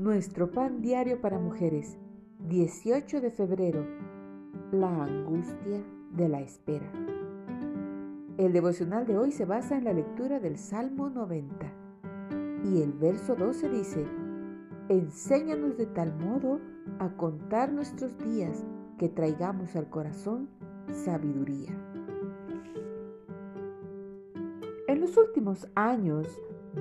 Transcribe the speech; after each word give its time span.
Nuestro 0.00 0.50
pan 0.50 0.80
diario 0.80 1.20
para 1.20 1.38
mujeres, 1.38 1.98
18 2.48 3.20
de 3.20 3.30
febrero. 3.30 3.86
La 4.72 5.04
angustia 5.04 5.84
de 6.12 6.26
la 6.26 6.40
espera. 6.40 6.90
El 8.38 8.54
devocional 8.54 9.06
de 9.06 9.18
hoy 9.18 9.30
se 9.30 9.44
basa 9.44 9.76
en 9.76 9.84
la 9.84 9.92
lectura 9.92 10.40
del 10.40 10.56
Salmo 10.56 11.10
90. 11.10 11.70
Y 12.64 12.80
el 12.80 12.94
verso 12.94 13.34
12 13.34 13.68
dice, 13.68 14.06
Enséñanos 14.88 15.76
de 15.76 15.84
tal 15.84 16.16
modo 16.16 16.60
a 16.98 17.10
contar 17.18 17.70
nuestros 17.70 18.16
días 18.24 18.64
que 18.98 19.10
traigamos 19.10 19.76
al 19.76 19.90
corazón 19.90 20.48
sabiduría. 21.04 21.76
En 24.88 24.98
los 24.98 25.14
últimos 25.18 25.68
años, 25.74 26.26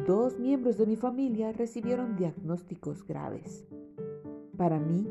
dos 0.06 0.40
miembros 0.40 0.78
de 0.78 0.86
mi 0.86 0.96
familia 0.96 1.52
recibieron 1.52 2.16
diagnósticos 2.16 3.06
graves. 3.06 3.66
Para 4.58 4.80
mí, 4.80 5.08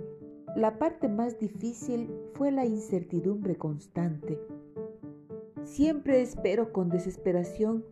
la 0.57 0.79
parte 0.79 1.09
más 1.09 1.39
difícil 1.39 2.11
fue 2.35 2.51
la 2.51 2.67
incertidumbre 2.67 3.57
constante. 3.57 4.39
Siempre 5.65 6.23
espero 6.23 6.73
con 6.73 6.89
desesperación 6.89 7.85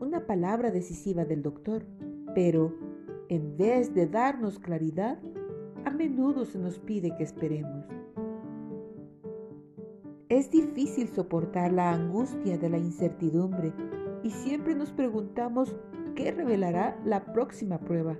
una 0.00 0.26
palabra 0.26 0.70
decisiva 0.70 1.24
del 1.24 1.42
doctor, 1.42 1.84
pero 2.34 2.74
en 3.28 3.56
vez 3.56 3.94
de 3.94 4.06
darnos 4.06 4.58
claridad, 4.58 5.18
a 5.84 5.90
menudo 5.90 6.44
se 6.44 6.58
nos 6.58 6.78
pide 6.78 7.14
que 7.16 7.22
esperemos. 7.22 7.86
Es 10.28 10.50
difícil 10.50 11.08
soportar 11.08 11.72
la 11.72 11.92
angustia 11.92 12.56
de 12.58 12.68
la 12.68 12.78
incertidumbre 12.78 13.72
y 14.22 14.30
siempre 14.30 14.74
nos 14.74 14.92
preguntamos 14.92 15.74
qué 16.14 16.32
revelará 16.32 16.98
la 17.04 17.32
próxima 17.32 17.78
prueba. 17.78 18.16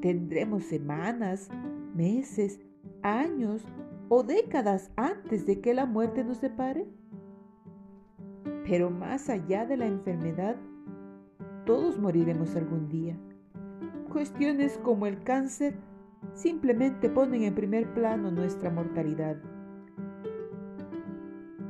¿Tendremos 0.00 0.64
semanas, 0.64 1.48
meses, 1.94 2.60
años 3.02 3.64
o 4.08 4.22
décadas 4.22 4.90
antes 4.96 5.46
de 5.46 5.60
que 5.60 5.74
la 5.74 5.86
muerte 5.86 6.24
nos 6.24 6.38
separe? 6.38 6.86
Pero 8.66 8.90
más 8.90 9.28
allá 9.28 9.66
de 9.66 9.76
la 9.76 9.86
enfermedad, 9.86 10.56
todos 11.64 11.98
moriremos 11.98 12.56
algún 12.56 12.88
día. 12.88 13.16
Cuestiones 14.12 14.78
como 14.78 15.06
el 15.06 15.22
cáncer 15.22 15.74
simplemente 16.32 17.08
ponen 17.08 17.42
en 17.42 17.54
primer 17.54 17.92
plano 17.94 18.30
nuestra 18.30 18.70
mortalidad. 18.70 19.36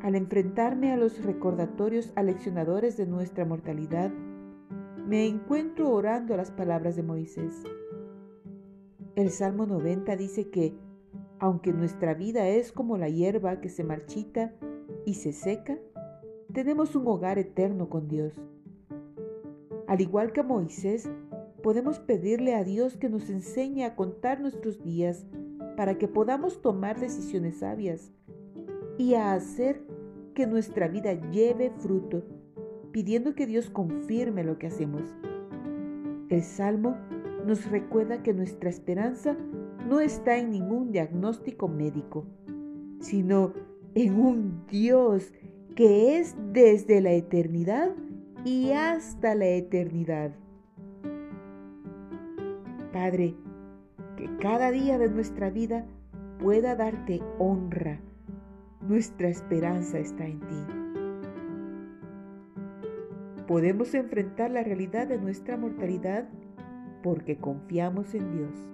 Al 0.02 0.16
enfrentarme 0.16 0.92
a 0.92 0.96
los 0.96 1.24
recordatorios 1.24 2.12
aleccionadores 2.14 2.96
de 2.96 3.06
nuestra 3.06 3.44
mortalidad, 3.44 4.12
me 5.06 5.26
encuentro 5.26 5.90
orando 5.90 6.34
las 6.36 6.50
palabras 6.50 6.96
de 6.96 7.02
Moisés. 7.02 7.62
El 9.16 9.30
Salmo 9.30 9.66
90 9.66 10.16
dice 10.16 10.48
que, 10.48 10.74
aunque 11.38 11.72
nuestra 11.74 12.14
vida 12.14 12.48
es 12.48 12.72
como 12.72 12.96
la 12.96 13.10
hierba 13.10 13.60
que 13.60 13.68
se 13.68 13.84
marchita 13.84 14.54
y 15.04 15.14
se 15.14 15.32
seca, 15.32 15.78
tenemos 16.54 16.96
un 16.96 17.06
hogar 17.06 17.38
eterno 17.38 17.90
con 17.90 18.08
Dios. 18.08 18.40
Al 19.86 20.00
igual 20.00 20.32
que 20.32 20.42
Moisés, 20.42 21.10
podemos 21.62 21.98
pedirle 21.98 22.54
a 22.54 22.64
Dios 22.64 22.96
que 22.96 23.10
nos 23.10 23.28
enseñe 23.28 23.84
a 23.84 23.96
contar 23.96 24.40
nuestros 24.40 24.82
días 24.82 25.26
para 25.76 25.98
que 25.98 26.08
podamos 26.08 26.62
tomar 26.62 26.98
decisiones 26.98 27.58
sabias 27.58 28.10
y 28.96 29.14
a 29.14 29.34
hacer 29.34 29.82
que 30.34 30.46
nuestra 30.46 30.88
vida 30.88 31.12
lleve 31.30 31.70
fruto, 31.78 32.22
pidiendo 32.94 33.34
que 33.34 33.48
Dios 33.48 33.70
confirme 33.70 34.44
lo 34.44 34.56
que 34.56 34.68
hacemos. 34.68 35.02
El 36.28 36.42
Salmo 36.44 36.96
nos 37.44 37.68
recuerda 37.68 38.22
que 38.22 38.32
nuestra 38.32 38.70
esperanza 38.70 39.36
no 39.88 39.98
está 39.98 40.38
en 40.38 40.52
ningún 40.52 40.92
diagnóstico 40.92 41.66
médico, 41.66 42.24
sino 43.00 43.52
en 43.96 44.14
un 44.14 44.64
Dios 44.68 45.32
que 45.74 46.20
es 46.20 46.36
desde 46.52 47.00
la 47.00 47.10
eternidad 47.10 47.90
y 48.44 48.70
hasta 48.70 49.34
la 49.34 49.46
eternidad. 49.46 50.30
Padre, 52.92 53.34
que 54.16 54.30
cada 54.36 54.70
día 54.70 54.98
de 54.98 55.10
nuestra 55.10 55.50
vida 55.50 55.84
pueda 56.38 56.76
darte 56.76 57.20
honra 57.40 58.00
nuestra 58.86 59.28
esperanza 59.28 59.98
está 59.98 60.26
en 60.26 60.40
ti. 60.40 60.83
Podemos 63.46 63.94
enfrentar 63.94 64.50
la 64.50 64.62
realidad 64.62 65.06
de 65.06 65.18
nuestra 65.18 65.56
mortalidad 65.56 66.28
porque 67.02 67.36
confiamos 67.36 68.14
en 68.14 68.32
Dios. 68.32 68.73